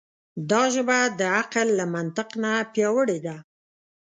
دا 0.49 0.63
ژبه 0.73 0.99
د 1.19 1.21
عقل 1.37 1.67
له 1.79 1.85
منطق 1.93 2.29
نه 2.43 2.51
پیاوړې 2.73 3.19
ده. 3.25 3.35